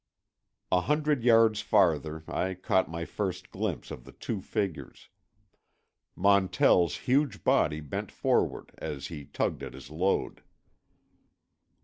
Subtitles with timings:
[0.71, 5.09] A hundred yards farther I caught my first glimpse of the two figures,
[6.15, 10.41] Montell's huge body bent forward as he tugged at his load.